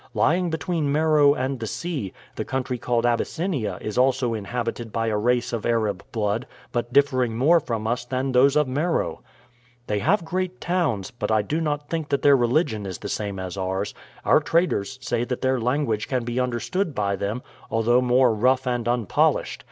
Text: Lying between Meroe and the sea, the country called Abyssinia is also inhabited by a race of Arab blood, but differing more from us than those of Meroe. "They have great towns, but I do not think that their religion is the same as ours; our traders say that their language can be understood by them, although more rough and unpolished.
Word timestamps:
Lying 0.15 0.49
between 0.49 0.91
Meroe 0.91 1.35
and 1.35 1.59
the 1.59 1.67
sea, 1.67 2.11
the 2.35 2.43
country 2.43 2.79
called 2.79 3.05
Abyssinia 3.05 3.77
is 3.81 3.99
also 3.99 4.33
inhabited 4.33 4.91
by 4.91 5.05
a 5.09 5.15
race 5.15 5.53
of 5.53 5.63
Arab 5.63 6.03
blood, 6.11 6.47
but 6.71 6.91
differing 6.91 7.37
more 7.37 7.59
from 7.59 7.85
us 7.85 8.03
than 8.03 8.31
those 8.31 8.55
of 8.55 8.67
Meroe. 8.67 9.21
"They 9.85 9.99
have 9.99 10.25
great 10.25 10.59
towns, 10.59 11.11
but 11.11 11.29
I 11.29 11.43
do 11.43 11.61
not 11.61 11.87
think 11.87 12.09
that 12.09 12.23
their 12.23 12.35
religion 12.35 12.87
is 12.87 12.97
the 12.97 13.09
same 13.09 13.37
as 13.37 13.57
ours; 13.57 13.93
our 14.25 14.39
traders 14.39 14.97
say 15.03 15.23
that 15.23 15.41
their 15.43 15.59
language 15.59 16.07
can 16.07 16.23
be 16.23 16.39
understood 16.39 16.95
by 16.95 17.15
them, 17.15 17.43
although 17.69 18.01
more 18.01 18.33
rough 18.33 18.65
and 18.65 18.87
unpolished. 18.87 19.59